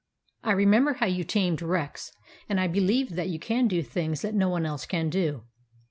[0.43, 2.11] I remember how you tamed Rex;
[2.49, 5.43] and I believe that you can do things that no one else can do.